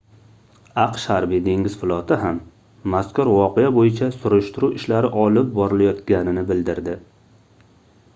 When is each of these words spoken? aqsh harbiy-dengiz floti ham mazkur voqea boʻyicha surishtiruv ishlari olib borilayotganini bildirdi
aqsh 0.83 1.03
harbiy-dengiz 1.11 1.75
floti 1.81 2.17
ham 2.21 2.39
mazkur 2.93 3.31
voqea 3.33 3.73
boʻyicha 3.75 4.09
surishtiruv 4.15 4.73
ishlari 4.79 5.13
olib 5.25 5.53
borilayotganini 5.61 6.47
bildirdi 6.53 6.97